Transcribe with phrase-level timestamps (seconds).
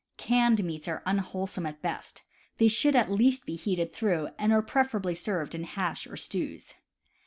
[0.17, 2.23] Canned meats are unwholesome at best;
[2.57, 6.17] they should at least be heated through, and are pref erably served in hash or
[6.17, 6.73] stews.